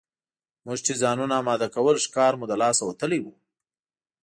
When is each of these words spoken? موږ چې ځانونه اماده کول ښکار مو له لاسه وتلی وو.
موږ 0.65 0.77
چې 0.85 0.93
ځانونه 1.01 1.33
اماده 1.41 1.67
کول 1.75 1.95
ښکار 2.05 2.33
مو 2.39 2.45
له 2.51 2.55
لاسه 2.63 2.83
وتلی 2.85 3.19
وو. 3.21 3.33